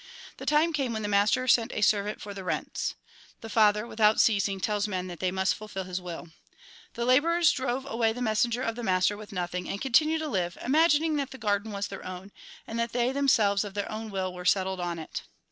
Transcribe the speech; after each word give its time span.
The 0.37 0.47
time 0.47 0.73
came 0.73 0.93
when 0.93 1.03
the 1.03 1.07
master 1.07 1.47
sent 1.47 1.71
a 1.73 1.81
servant 1.81 2.19
for 2.19 2.33
the 2.33 2.43
rents. 2.43 2.95
(The 3.41 3.49
Father, 3.49 3.85
without 3.85 4.19
ceasing, 4.19 4.59
tells 4.59 4.87
men 4.87 5.05
that 5.05 5.19
they 5.19 5.29
must 5.29 5.53
fulfil 5.53 5.83
His 5.83 6.01
will.) 6.01 6.29
The 6.95 7.05
labourers 7.05 7.51
drove 7.51 7.85
away 7.85 8.11
the 8.11 8.19
messenger 8.19 8.63
of 8.63 8.73
the 8.73 8.81
master 8.81 9.15
with 9.15 9.31
nothing, 9.31 9.69
and 9.69 9.79
continued 9.79 10.17
to 10.21 10.27
live, 10.27 10.57
imagining 10.63 11.17
that 11.17 11.29
the 11.29 11.37
garden 11.37 11.71
was 11.71 11.85
their 11.87 12.03
own, 12.03 12.31
and 12.65 12.79
that 12.79 12.93
they, 12.93 13.11
themselves 13.11 13.63
of 13.63 13.75
their 13.75 13.91
own 13.91 14.09
will, 14.09 14.33
were 14.33 14.43
settled 14.43 14.79
on 14.79 14.97
it. 14.97 15.21